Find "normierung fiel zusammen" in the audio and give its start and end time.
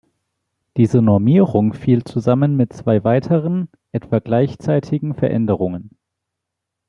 0.99-2.55